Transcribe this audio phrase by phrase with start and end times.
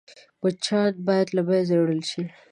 [0.41, 2.23] مچان باید له منځه يوړل شي